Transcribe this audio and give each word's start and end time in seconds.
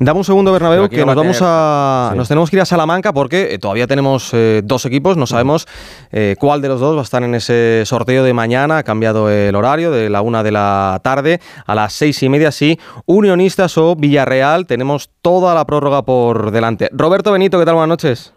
Dame 0.00 0.18
un 0.18 0.24
segundo, 0.24 0.52
Bernabéu, 0.52 0.88
que 0.88 1.04
nos 1.04 1.14
vamos 1.14 1.38
a, 1.42 2.12
nos 2.16 2.28
tenemos 2.28 2.50
que 2.50 2.56
ir 2.56 2.62
a 2.62 2.64
Salamanca 2.64 3.12
porque 3.12 3.54
eh, 3.54 3.58
todavía 3.58 3.86
tenemos 3.86 4.30
eh, 4.32 4.62
dos 4.64 4.84
equipos, 4.84 5.16
no 5.16 5.26
sabemos 5.26 5.66
eh, 6.12 6.36
cuál 6.38 6.60
de 6.60 6.68
los 6.68 6.80
dos 6.80 6.96
va 6.96 7.00
a 7.00 7.04
estar 7.04 7.22
en 7.22 7.34
ese 7.34 7.82
sorteo 7.86 8.24
de 8.24 8.32
mañana. 8.34 8.78
Ha 8.78 8.82
cambiado 8.82 9.30
el 9.30 9.54
horario 9.54 9.90
de 9.90 10.10
la 10.10 10.22
una 10.22 10.42
de 10.42 10.52
la 10.52 11.00
tarde 11.02 11.40
a 11.66 11.74
las 11.74 11.92
seis 11.92 12.22
y 12.22 12.28
media, 12.28 12.52
sí. 12.52 12.78
Unionistas 13.06 13.78
o 13.78 13.96
Villarreal, 13.96 14.66
tenemos 14.66 15.10
toda 15.22 15.54
la 15.54 15.64
prórroga 15.64 16.02
por 16.02 16.50
delante. 16.50 16.90
Roberto 16.92 17.32
Benito, 17.32 17.58
¿qué 17.58 17.64
tal? 17.64 17.74
Buenas 17.74 17.88
noches. 17.88 18.32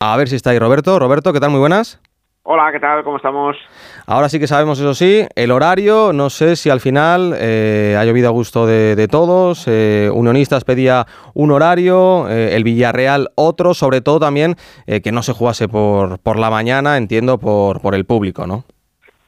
A 0.00 0.16
ver 0.16 0.28
si 0.28 0.36
está 0.36 0.50
ahí 0.50 0.58
Roberto. 0.58 0.98
Roberto, 0.98 1.32
¿qué 1.32 1.40
tal? 1.40 1.50
Muy 1.50 1.60
buenas. 1.60 1.98
Hola, 2.46 2.70
¿qué 2.72 2.78
tal? 2.78 3.02
¿Cómo 3.04 3.16
estamos? 3.16 3.56
Ahora 4.04 4.28
sí 4.28 4.38
que 4.38 4.46
sabemos, 4.46 4.78
eso 4.78 4.92
sí, 4.92 5.26
el 5.34 5.50
horario. 5.50 6.12
No 6.12 6.28
sé 6.28 6.56
si 6.56 6.68
al 6.68 6.78
final 6.78 7.34
eh, 7.38 7.96
ha 7.98 8.04
llovido 8.04 8.28
a 8.28 8.32
gusto 8.32 8.66
de, 8.66 9.08
todos. 9.10 9.64
Eh, 9.66 10.10
Unionistas 10.12 10.62
pedía 10.62 11.06
un 11.32 11.52
horario, 11.52 12.28
eh, 12.28 12.54
el 12.54 12.62
Villarreal 12.62 13.30
otro, 13.34 13.72
sobre 13.72 14.02
todo 14.02 14.20
también 14.20 14.56
que 14.84 15.10
no 15.10 15.22
se 15.22 15.32
jugase 15.32 15.68
por, 15.68 16.18
por 16.18 16.38
la 16.38 16.50
mañana, 16.50 16.98
entiendo, 16.98 17.38
por, 17.38 17.80
por 17.80 17.94
el 17.94 18.04
público, 18.04 18.46
¿no? 18.46 18.64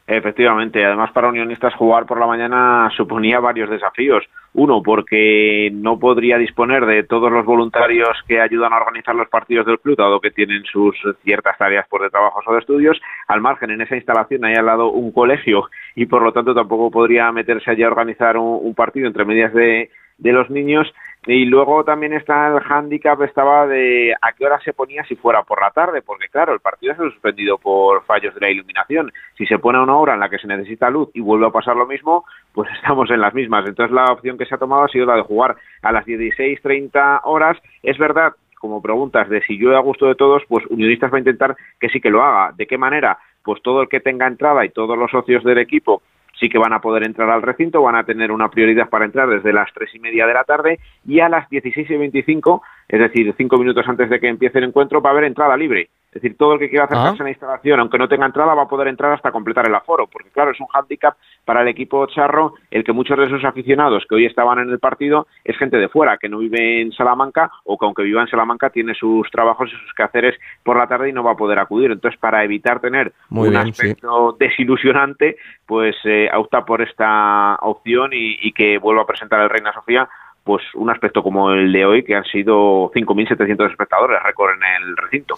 Efectivamente, 0.09 0.84
además 0.84 1.10
para 1.10 1.28
unionistas 1.28 1.74
jugar 1.74 2.06
por 2.06 2.20
la 2.20 2.28
mañana 2.28 2.88
suponía 2.97 3.41
varios 3.41 3.69
desafíos. 3.69 4.24
Uno, 4.55 4.80
porque 4.80 5.69
no 5.73 5.98
podría 5.98 6.38
disponer 6.38 6.87
de 6.87 7.02
todos 7.02 7.30
los 7.30 7.45
voluntarios 7.45 8.16
que 8.28 8.41
ayudan 8.41 8.73
a 8.73 8.77
organizar 8.77 9.16
los 9.16 9.28
partidos 9.28 9.66
del 9.66 9.80
club, 9.80 9.97
dado 9.97 10.20
que 10.20 10.30
tienen 10.30 10.62
sus 10.64 10.97
ciertas 11.24 11.59
tareas 11.59 11.88
por 11.88 12.02
de 12.02 12.11
trabajos 12.11 12.45
o 12.47 12.52
de 12.52 12.61
estudios. 12.61 13.00
Al 13.27 13.41
margen, 13.41 13.70
en 13.70 13.80
esa 13.80 13.97
instalación 13.97 14.45
hay 14.45 14.55
al 14.55 14.66
lado 14.66 14.91
un 14.91 15.11
colegio 15.11 15.69
y 15.97 16.06
por 16.06 16.23
lo 16.23 16.33
tanto 16.33 16.55
tampoco 16.55 16.91
podría 16.91 17.33
meterse 17.33 17.73
allí 17.73 17.83
a 17.83 17.88
organizar 17.88 18.38
un 18.38 18.75
partido 18.75 19.09
entre 19.09 19.25
medias 19.25 19.52
de, 19.52 19.91
de 20.19 20.33
los 20.33 20.50
niños 20.50 20.92
y 21.27 21.45
luego 21.45 21.83
también 21.83 22.12
está 22.12 22.47
el 22.47 22.61
hándicap, 22.61 23.20
estaba 23.23 23.67
de 23.67 24.14
a 24.20 24.33
qué 24.33 24.47
hora 24.47 24.61
se 24.61 24.73
ponía 24.73 25.03
si 25.05 25.17
fuera 25.17 25.42
por 25.42 25.61
la 25.61 25.73
tarde, 25.73 26.00
porque 26.00 26.28
claro, 26.28 26.55
el 26.55 26.61
partido 26.61 26.92
ha 26.92 26.97
suspendido 26.97 27.59
por 27.59 28.05
fallos 28.05 28.33
de 28.34 28.41
la 28.41 28.50
iluminación. 28.50 29.12
Si 29.37 29.45
se 29.45 29.59
pone 29.59 29.78
a 29.78 29.83
una 29.83 29.97
hora 29.97 30.15
en 30.15 30.20
la 30.20 30.28
que 30.28 30.39
se 30.39 30.47
necesita 30.47 30.89
luz 30.89 31.09
y 31.15 31.20
vuelve 31.20 31.47
a 31.47 31.50
pasar 31.50 31.75
lo 31.77 31.87
mismo, 31.87 32.25
pues 32.53 32.70
estamos 32.77 33.11
en 33.11 33.20
las 33.20 33.34
mismas. 33.34 33.67
Entonces 33.67 33.92
la 33.92 34.05
opción 34.12 34.39
que 34.39 34.47
se 34.47 34.55
ha 34.55 34.59
tomado 34.59 34.84
ha 34.84 34.89
sido 34.89 35.06
la 35.06 35.17
de 35.17 35.23
jugar 35.23 35.56
a 35.83 35.91
las 35.91 36.06
16.30 36.06 37.23
horas. 37.25 37.59
Es 37.83 37.98
verdad, 37.98 38.34
como 38.61 38.81
preguntas 38.81 39.28
de 39.28 39.43
si 39.43 39.59
yo 39.59 39.77
a 39.77 39.81
gusto 39.81 40.06
de 40.06 40.15
todos, 40.15 40.45
pues 40.48 40.65
Unionistas 40.67 41.12
va 41.12 41.17
a 41.17 41.20
intentar 41.20 41.56
que 41.81 41.89
sí 41.89 42.00
que 42.00 42.11
lo 42.11 42.22
haga. 42.22 42.53
¿De 42.56 42.69
qué 42.69 42.78
manera? 42.78 43.19
Pues 43.43 43.61
todo 43.62 43.83
el 43.83 43.89
que 43.89 43.98
tenga 43.98 44.28
entrada 44.28 44.65
y 44.65 44.70
todos 44.70 44.97
los 44.97 45.11
socios 45.11 45.43
del 45.43 45.59
equipo 45.59 46.03
sí 46.39 46.48
que 46.48 46.59
van 46.59 46.73
a 46.73 46.81
poder 46.81 47.05
entrar 47.05 47.31
al 47.31 47.42
recinto, 47.42 47.83
van 47.83 47.97
a 47.97 48.05
tener 48.05 48.31
una 48.31 48.48
prioridad 48.48 48.89
para 48.89 49.05
entrar 49.05 49.29
desde 49.29 49.53
las 49.53 49.73
tres 49.73 49.95
y 49.95 49.98
media 49.98 50.27
de 50.27 50.34
la 50.34 50.45
tarde 50.45 50.78
y 51.06 51.20
a 51.20 51.28
las 51.28 51.48
16 51.48 51.91
y 51.91 51.97
25, 51.97 52.62
es 52.89 53.01
decir, 53.01 53.34
cinco 53.37 53.59
minutos 53.59 53.87
antes 53.89 54.11
de 54.11 54.20
que 54.20 54.28
empiece 54.28 54.59
el 54.59 54.65
encuentro, 54.65 55.01
va 55.01 55.11
a 55.11 55.12
haber 55.12 55.25
entrada 55.25 55.56
libre. 55.56 55.89
Es 56.17 56.22
decir, 56.22 56.39
todo 56.39 56.55
el 56.55 56.59
que 56.59 56.70
quiera 56.70 56.86
acercarse 56.86 57.19
ah. 57.19 57.22
a 57.22 57.25
la 57.25 57.31
instalación, 57.31 57.81
aunque 57.81 57.98
no 57.98 58.09
tenga 58.09 58.25
entrada, 58.25 58.55
va 58.55 58.62
a 58.62 58.69
poder 58.69 58.89
entrar 58.89 59.12
hasta 59.12 59.31
completar 59.31 59.69
el 59.69 59.75
aforo, 59.75 60.06
porque 60.06 60.31
claro, 60.31 60.50
es 60.50 60.59
un 60.59 60.67
hándicap 60.69 61.14
para 61.45 61.61
el 61.61 61.69
equipo 61.69 62.06
charro 62.06 62.55
el 62.70 62.84
que 62.84 62.95
muchos 62.95 63.19
de 63.19 63.25
esos 63.25 63.45
aficionados 63.45 64.05
que 64.09 64.14
hoy 64.14 64.25
estaban 64.25 64.59
en 64.59 64.70
el 64.70 64.78
partido 64.78 65.27
es 65.44 65.59
gente 65.59 65.77
de 65.77 65.91
fuera, 65.91 66.17
que 66.17 66.31
no 66.31 66.39
vive 66.39 66.81
en 66.81 66.91
Salamanca 66.92 67.50
o 67.64 67.77
que 67.77 67.84
aunque 67.84 68.03
viva 68.03 68.22
en 68.22 68.28
Salamanca 68.28 68.70
tiene 68.70 68.94
sus 68.94 69.31
trabajos 69.31 69.69
y 69.69 69.77
sus 69.77 69.92
quehaceres 69.92 70.39
por 70.62 70.78
la 70.78 70.87
tarde 70.87 71.11
y 71.11 71.12
no 71.12 71.22
va 71.22 71.33
a 71.33 71.37
poder 71.37 71.59
acudir. 71.59 71.91
Entonces, 71.91 72.19
para 72.19 72.42
evitar 72.42 72.81
tener 72.81 73.12
un 73.31 73.55
aspecto 73.55 74.34
desilusionante, 74.41 75.37
pues 75.67 75.97
eh, 76.05 76.31
opta 76.34 76.64
por 76.64 76.81
esta 76.81 77.56
opción 77.56 78.12
y, 78.14 78.39
y 78.41 78.53
que 78.53 78.78
vuelva 78.78 79.03
a 79.03 79.06
presentar 79.06 79.42
el 79.42 79.50
Reina 79.50 79.75
Sofía 79.75 80.09
pues 80.47 80.62
un 80.75 80.89
aspecto 80.89 81.25
como 81.25 81.50
el 81.50 81.72
de 81.72 81.84
hoy, 81.84 82.05
que 82.05 82.14
han 82.14 82.25
sido 82.25 82.91
5.700 82.92 83.69
espectadores, 83.69 84.22
récord 84.22 84.55
en 84.55 84.84
el 84.84 84.97
recinto. 84.97 85.34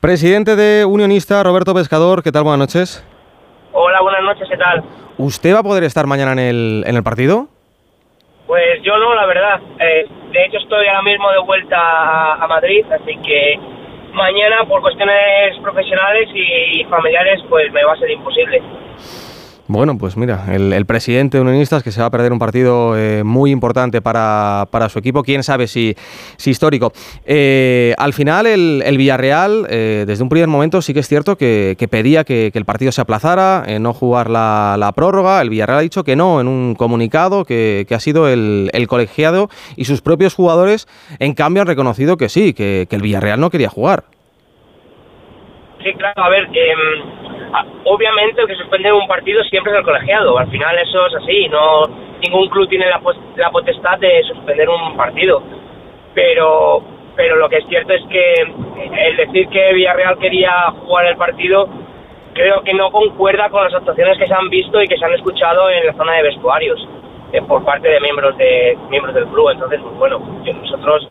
Presidente 0.00 0.56
de 0.56 0.86
Unionista, 0.86 1.42
Roberto 1.42 1.74
Pescador, 1.74 2.22
¿qué 2.22 2.32
tal? 2.32 2.44
Buenas 2.44 2.60
noches. 2.60 3.06
Hola, 3.72 4.00
buenas 4.00 4.22
noches, 4.22 4.48
¿qué 4.50 4.56
tal? 4.56 4.82
¿Usted 5.18 5.54
va 5.54 5.58
a 5.58 5.62
poder 5.62 5.84
estar 5.84 6.06
mañana 6.06 6.32
en 6.32 6.38
el, 6.38 6.84
en 6.86 6.96
el 6.96 7.02
partido? 7.02 7.48
Pues 8.46 8.82
yo 8.82 8.96
no, 8.96 9.14
la 9.14 9.26
verdad. 9.26 9.60
Eh, 9.78 10.08
de 10.32 10.44
hecho, 10.46 10.56
estoy 10.56 10.86
ahora 10.86 11.02
mismo 11.02 11.30
de 11.30 11.38
vuelta 11.40 12.34
a 12.34 12.46
Madrid, 12.46 12.84
así 12.90 13.14
que 13.18 13.60
mañana, 14.14 14.64
por 14.66 14.80
cuestiones 14.80 15.58
profesionales 15.60 16.30
y 16.32 16.82
familiares, 16.84 17.42
pues 17.50 17.70
me 17.72 17.84
va 17.84 17.92
a 17.92 17.96
ser 17.96 18.10
imposible. 18.10 18.62
Bueno, 19.68 19.98
pues 19.98 20.16
mira, 20.16 20.44
el, 20.54 20.86
presidente 20.86 21.38
de 21.38 21.42
Unionistas 21.42 21.82
que 21.82 21.90
se 21.90 22.00
va 22.00 22.06
a 22.06 22.10
perder 22.10 22.32
un 22.32 22.38
partido 22.38 22.96
eh, 22.96 23.24
muy 23.24 23.50
importante 23.50 24.00
para, 24.00 24.68
su 24.88 25.00
equipo, 25.00 25.24
quién 25.24 25.42
sabe 25.42 25.66
si, 25.66 25.96
si 26.36 26.50
histórico. 26.50 26.92
Eh, 27.24 27.92
al 27.98 28.12
final, 28.12 28.46
el, 28.46 28.96
Villarreal, 28.96 29.66
eh, 29.68 30.04
desde 30.06 30.22
un 30.22 30.28
primer 30.28 30.46
momento, 30.46 30.80
sí 30.82 30.94
que 30.94 31.00
es 31.00 31.08
cierto 31.08 31.36
que, 31.36 31.76
pedía 31.90 32.22
que, 32.22 32.52
el 32.54 32.64
partido 32.64 32.92
se 32.92 33.00
aplazara, 33.00 33.64
no 33.80 33.92
jugar 33.92 34.30
la, 34.30 34.92
prórroga. 34.94 35.42
El 35.42 35.50
Villarreal 35.50 35.80
ha 35.80 35.82
dicho 35.82 36.04
que 36.04 36.14
no 36.14 36.40
en 36.40 36.46
un 36.46 36.76
comunicado, 36.76 37.44
que, 37.44 37.84
ha 37.90 38.00
sido 38.00 38.28
el, 38.28 38.70
colegiado 38.88 39.48
y 39.74 39.86
sus 39.86 40.00
propios 40.00 40.34
jugadores, 40.34 40.86
en 41.18 41.34
cambio, 41.34 41.62
han 41.62 41.68
reconocido 41.68 42.16
que 42.16 42.28
sí, 42.28 42.54
que, 42.54 42.86
el 42.88 43.02
Villarreal 43.02 43.40
no 43.40 43.50
quería 43.50 43.68
jugar. 43.68 44.04
Sí, 45.82 45.92
claro, 45.98 46.22
a 46.22 46.28
ver. 46.30 46.48
Ah, 47.52 47.64
obviamente 47.84 48.40
el 48.42 48.48
que 48.48 48.54
suspende 48.54 48.92
un 48.92 49.06
partido 49.06 49.42
siempre 49.44 49.72
es 49.72 49.78
el 49.78 49.84
colegiado. 49.84 50.38
Al 50.38 50.48
final 50.50 50.78
eso 50.78 51.06
es 51.06 51.14
así. 51.14 51.48
No 51.48 51.82
ningún 52.22 52.48
club 52.48 52.68
tiene 52.68 52.86
la, 52.86 53.00
la 53.36 53.50
potestad 53.50 53.98
de 53.98 54.22
suspender 54.24 54.68
un 54.68 54.96
partido. 54.96 55.42
Pero 56.14 56.82
pero 57.16 57.36
lo 57.36 57.48
que 57.48 57.56
es 57.56 57.66
cierto 57.68 57.94
es 57.94 58.02
que 58.10 58.34
el 58.42 59.16
decir 59.16 59.48
que 59.48 59.72
Villarreal 59.72 60.18
quería 60.18 60.70
jugar 60.84 61.06
el 61.06 61.16
partido 61.16 61.66
creo 62.36 62.62
que 62.62 62.74
no 62.74 62.90
concuerda 62.90 63.48
con 63.48 63.64
las 63.64 63.74
actuaciones 63.74 64.18
que 64.18 64.26
se 64.26 64.34
han 64.34 64.50
visto 64.50 64.80
y 64.82 64.86
que 64.86 64.98
se 64.98 65.04
han 65.04 65.14
escuchado 65.14 65.70
en 65.70 65.86
la 65.86 65.94
zona 65.94 66.12
de 66.12 66.22
vestuarios 66.24 66.86
eh, 67.32 67.40
por 67.42 67.64
parte 67.64 67.88
de 67.88 68.00
miembros 68.00 68.36
de 68.36 68.76
miembros 68.90 69.14
del 69.14 69.26
club. 69.26 69.48
Entonces, 69.50 69.80
pues 69.82 69.94
bueno, 69.96 70.18
nosotros 70.18 71.08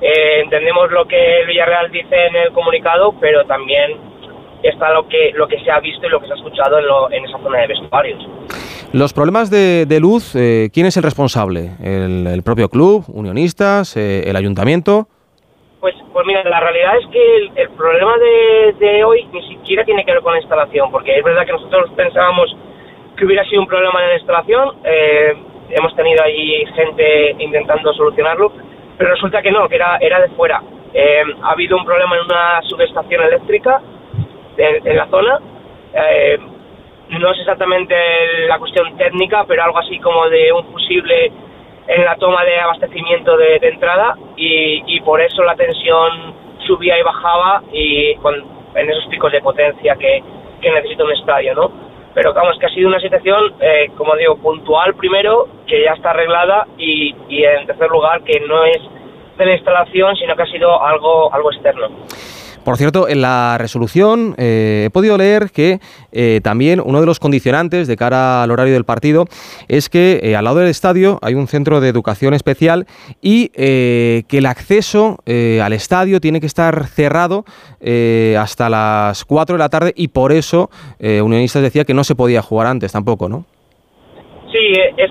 eh, 0.00 0.40
entendemos 0.40 0.90
lo 0.90 1.04
que 1.04 1.44
Villarreal 1.46 1.90
dice 1.90 2.26
en 2.26 2.36
el 2.36 2.52
comunicado, 2.52 3.14
pero 3.20 3.44
también 3.44 4.11
está 4.62 4.92
lo 4.92 5.08
que, 5.08 5.32
lo 5.34 5.46
que 5.48 5.58
se 5.60 5.70
ha 5.70 5.80
visto 5.80 6.06
y 6.06 6.10
lo 6.10 6.20
que 6.20 6.26
se 6.26 6.32
ha 6.32 6.36
escuchado 6.36 6.78
en, 7.10 7.24
esa 7.24 7.38
zona 7.38 7.60
de 7.60 7.66
vestuarios. 7.66 8.26
Los 8.92 9.12
problemas 9.12 9.50
de, 9.50 9.98
luz, 10.00 10.34
eh, 10.36 10.70
¿quién 10.72 10.86
es 10.86 10.96
el 10.96 11.02
responsable? 11.02 11.70
¿El, 11.82 12.42
propio 12.44 12.68
club, 12.68 13.04
unionistas, 13.08 13.96
eh, 13.96 14.28
el 14.28 14.36
ayuntamiento? 14.36 15.06
Pues, 15.80 15.94
pues 16.12 16.26
mira, 16.26 16.44
la 16.44 16.60
realidad 16.60 16.98
es 16.98 17.06
que 17.10 17.36
el, 17.62 17.70
problema 17.70 18.12
de, 18.78 19.04
hoy 19.04 19.26
ni 19.32 19.42
siquiera 19.48 19.84
tiene 19.84 20.04
que 20.04 20.12
ver 20.12 20.22
con 20.22 20.32
la 20.32 20.40
instalación, 20.40 20.90
porque 20.90 21.16
es 21.18 21.24
verdad 21.24 21.44
que 21.44 21.52
nosotros 21.52 21.90
pensábamos 21.96 22.54
que 23.16 23.24
hubiera 23.24 23.44
sido 23.44 23.62
un 23.62 23.66
problema 23.66 24.02
en 24.02 24.08
la 24.10 24.16
instalación, 24.16 24.76
eh, 24.84 25.34
hemos 25.70 25.94
tenido 25.96 26.22
ahí 26.22 26.64
gente 26.74 27.36
intentando 27.38 27.92
solucionarlo, 27.94 28.52
pero 28.96 29.10
resulta 29.10 29.42
que 29.42 29.50
no, 29.50 29.68
que 29.68 29.76
era, 29.76 29.96
era 30.00 30.20
de 30.20 30.28
fuera. 30.30 30.62
ha 31.42 31.50
habido 31.50 31.76
un 31.76 31.84
problema 31.84 32.16
en 32.16 32.24
una 32.24 32.60
subestación 32.68 33.22
eléctrica 33.22 33.80
en, 34.56 34.96
la 34.96 35.06
zona. 35.08 35.38
Eh, 35.94 36.38
no 37.10 37.30
es 37.32 37.38
exactamente 37.40 37.94
la 38.48 38.58
cuestión 38.58 38.96
técnica, 38.96 39.44
pero 39.46 39.64
algo 39.64 39.78
así 39.78 39.98
como 39.98 40.28
de 40.28 40.52
un 40.52 40.64
fusible 40.72 41.30
en 41.88 42.04
la 42.04 42.16
toma 42.16 42.44
de 42.44 42.58
abastecimiento 42.58 43.36
de, 43.36 43.56
entrada 43.56 44.16
y, 44.36 45.00
por 45.00 45.20
eso 45.20 45.42
la 45.42 45.54
tensión 45.56 46.34
subía 46.66 46.98
y 46.98 47.02
bajaba 47.02 47.62
y 47.72 48.12
en 48.74 48.90
esos 48.90 49.06
picos 49.06 49.32
de 49.32 49.40
potencia 49.40 49.96
que, 49.96 50.22
necesita 50.62 51.04
un 51.04 51.12
estadio, 51.12 51.54
¿no? 51.54 51.72
Pero 52.14 52.32
vamos, 52.32 52.56
que 52.58 52.66
ha 52.66 52.68
sido 52.68 52.88
una 52.88 53.00
situación, 53.00 53.54
eh, 53.60 53.90
como 53.96 54.14
digo, 54.14 54.36
puntual 54.36 54.94
primero, 54.94 55.48
que 55.66 55.82
ya 55.82 55.92
está 55.92 56.10
arreglada 56.10 56.68
y, 56.78 57.14
y 57.28 57.42
en 57.44 57.66
tercer 57.66 57.90
lugar 57.90 58.22
que 58.22 58.38
no 58.40 58.64
es 58.64 58.80
de 59.38 59.46
la 59.46 59.54
instalación, 59.54 60.14
sino 60.16 60.36
que 60.36 60.42
ha 60.42 60.46
sido 60.46 60.80
algo, 60.82 61.32
algo 61.34 61.50
externo. 61.50 61.88
Por 62.64 62.76
cierto, 62.76 63.08
en 63.08 63.22
la 63.22 63.56
resolución 63.58 64.36
eh, 64.38 64.84
he 64.86 64.90
podido 64.90 65.18
leer 65.18 65.50
que 65.52 65.80
eh, 66.12 66.40
también 66.44 66.80
uno 66.84 67.00
de 67.00 67.06
los 67.06 67.18
condicionantes 67.18 67.88
de 67.88 67.96
cara 67.96 68.44
al 68.44 68.52
horario 68.52 68.72
del 68.74 68.84
partido 68.84 69.24
es 69.68 69.88
que 69.88 70.20
eh, 70.22 70.36
al 70.36 70.44
lado 70.44 70.58
del 70.58 70.68
estadio 70.68 71.18
hay 71.22 71.34
un 71.34 71.48
centro 71.48 71.80
de 71.80 71.88
educación 71.88 72.34
especial 72.34 72.86
y 73.20 73.48
que 73.52 74.38
el 74.38 74.46
acceso 74.46 75.18
al 75.26 75.72
estadio 75.72 76.20
tiene 76.20 76.40
que 76.40 76.46
estar 76.46 76.86
cerrado 76.86 77.44
hasta 78.38 78.68
las 78.68 79.24
4 79.24 79.54
de 79.54 79.58
la 79.58 79.68
tarde 79.68 79.92
y 79.96 80.08
por 80.08 80.32
eso 80.32 80.70
Unionistas 81.00 81.62
decía 81.62 81.84
que 81.84 81.94
no 81.94 82.04
se 82.04 82.14
podía 82.14 82.42
jugar 82.42 82.66
antes 82.66 82.92
tampoco, 82.92 83.28
¿no? 83.28 83.44
Sí, 84.50 84.72
es, 84.96 85.10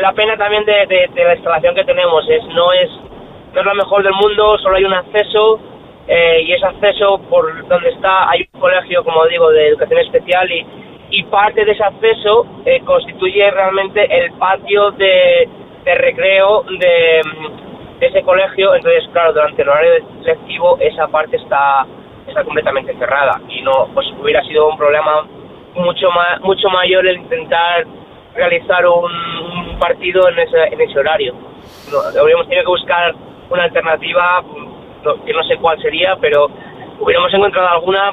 la, 0.00 0.12
pena 0.12 0.36
también 0.36 0.64
de, 0.64 0.86
de, 1.14 1.24
la 1.24 1.34
instalación 1.34 1.74
que 1.74 1.84
tenemos, 1.84 2.24
es 2.28 2.44
no 2.54 2.72
es 2.72 3.07
no 3.52 3.60
es 3.60 3.66
lo 3.66 3.74
mejor 3.74 4.02
del 4.02 4.12
mundo, 4.12 4.58
solo 4.58 4.76
hay 4.76 4.84
un 4.84 4.94
acceso 4.94 5.60
eh, 6.06 6.42
y 6.42 6.52
ese 6.52 6.64
acceso 6.64 7.18
por 7.28 7.66
donde 7.68 7.90
está 7.90 8.30
hay 8.30 8.48
un 8.52 8.60
colegio, 8.60 9.04
como 9.04 9.26
digo, 9.26 9.50
de 9.50 9.68
educación 9.68 10.00
especial 10.00 10.50
y, 10.50 10.66
y 11.10 11.22
parte 11.24 11.64
de 11.64 11.72
ese 11.72 11.84
acceso 11.84 12.46
eh, 12.64 12.80
constituye 12.84 13.50
realmente 13.50 14.06
el 14.10 14.32
patio 14.32 14.90
de, 14.92 15.48
recreo 15.84 16.64
de, 16.78 17.20
ese 18.00 18.22
colegio. 18.22 18.74
Entonces, 18.74 19.04
claro, 19.12 19.32
durante 19.32 19.62
el 19.62 19.68
horario 19.68 19.92
lectivo 20.22 20.78
esa 20.80 21.08
parte 21.08 21.36
está, 21.36 21.86
está 22.26 22.44
completamente 22.44 22.94
cerrada 22.94 23.40
y 23.48 23.62
no 23.62 23.88
pues 23.94 24.06
hubiera 24.20 24.42
sido 24.44 24.68
un 24.68 24.76
problema 24.76 25.26
mucho 25.74 26.10
más 26.10 26.40
mucho 26.40 26.68
mayor 26.70 27.06
el 27.06 27.18
intentar 27.18 27.86
realizar 28.34 28.86
un, 28.86 29.78
partido 29.78 30.28
en 30.28 30.38
ese, 30.38 30.58
en 30.72 30.80
ese 30.80 30.98
horario. 30.98 31.34
No, 31.92 32.20
habríamos 32.20 32.46
tenido 32.48 32.64
que 32.64 32.70
buscar 32.70 33.14
una 33.50 33.64
alternativa 33.64 34.42
que 35.24 35.32
no 35.32 35.42
sé 35.44 35.56
cuál 35.60 35.80
sería, 35.80 36.16
pero 36.20 36.48
hubiéramos 37.00 37.32
encontrado 37.32 37.68
alguna 37.68 38.12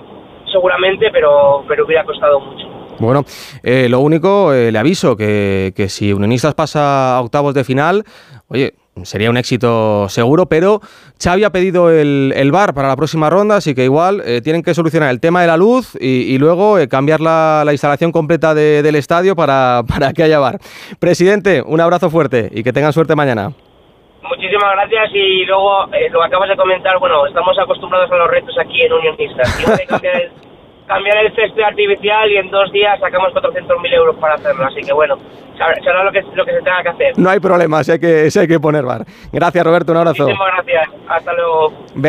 seguramente, 0.51 1.07
pero, 1.11 1.63
pero 1.67 1.85
hubiera 1.85 2.03
costado 2.05 2.39
mucho. 2.39 2.65
Bueno, 2.99 3.25
eh, 3.63 3.87
lo 3.89 3.99
único, 3.99 4.53
eh, 4.53 4.71
le 4.71 4.79
aviso 4.79 5.17
que, 5.17 5.73
que 5.75 5.89
si 5.89 6.13
Unionistas 6.13 6.53
pasa 6.53 7.17
a 7.17 7.21
octavos 7.21 7.53
de 7.53 7.65
final, 7.65 8.03
oye, 8.47 8.73
sería 9.03 9.29
un 9.29 9.35
éxito 9.35 10.07
seguro, 10.07 10.45
pero 10.45 10.79
Xavi 11.21 11.43
ha 11.43 11.49
pedido 11.49 11.89
el, 11.89 12.33
el 12.37 12.51
VAR 12.53 12.73
para 12.73 12.87
la 12.87 12.95
próxima 12.95 13.29
ronda, 13.29 13.57
así 13.57 13.75
que 13.75 13.83
igual 13.83 14.21
eh, 14.25 14.39
tienen 14.41 14.63
que 14.63 14.73
solucionar 14.73 15.09
el 15.09 15.19
tema 15.19 15.41
de 15.41 15.47
la 15.47 15.57
luz 15.57 15.97
y, 15.99 16.37
luego 16.37 16.77
cambiar 16.89 17.19
la, 17.19 17.63
la, 17.65 17.73
instalación 17.73 18.13
completa 18.13 18.53
del 18.55 18.95
estadio 18.95 19.35
para, 19.35 19.83
para 19.87 20.13
que 20.13 20.23
haya 20.23 20.39
VAR. 20.39 20.59
Presidente, 20.99 21.61
un 21.65 21.81
abrazo 21.81 22.09
fuerte 22.09 22.49
y 22.53 22.63
que 22.63 22.71
tengan 22.71 22.93
suerte 22.93 23.15
mañana. 23.15 23.51
Muchísimas 24.35 24.71
gracias 24.73 25.09
y 25.13 25.45
luego 25.45 25.85
lo 26.11 26.19
que 26.19 26.25
acabas 26.25 26.49
de 26.49 26.57
comentar, 26.57 26.99
bueno, 26.99 27.25
estamos 27.25 27.57
acostumbrados 27.57 28.11
a 28.11 28.15
los 28.17 28.29
retos 28.29 28.55
aquí 28.59 28.81
en 28.81 28.93
Unionistas 28.93 29.47
cambiar 30.87 31.17
el 31.17 31.35
césped 31.35 31.63
artificial 31.63 32.31
y 32.31 32.37
en 32.37 32.49
dos 32.51 32.71
días 32.71 32.99
sacamos 32.99 33.33
400.000 33.33 33.93
euros 33.93 34.15
para 34.17 34.35
hacerlo. 34.35 34.65
Así 34.65 34.81
que 34.81 34.93
bueno, 34.93 35.17
será 35.83 36.03
lo 36.03 36.11
que, 36.11 36.21
lo 36.33 36.45
que 36.45 36.51
se 36.51 36.61
tenga 36.61 36.83
que 36.83 36.89
hacer. 36.89 37.13
No 37.17 37.29
hay 37.29 37.39
problema, 37.39 37.83
si 37.83 37.93
hay 37.93 37.99
que, 37.99 38.29
hay 38.33 38.47
que 38.47 38.59
poner 38.59 38.83
bar. 38.83 39.05
Gracias 39.31 39.65
Roberto, 39.65 39.91
un 39.91 39.97
abrazo. 39.99 40.23
Muchísimas 40.23 40.53
gracias, 40.53 40.89
hasta 41.07 41.33
luego. 41.33 41.73